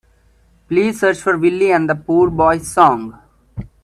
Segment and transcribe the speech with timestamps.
[0.67, 3.19] Please search for Willy and the Poor Boys song.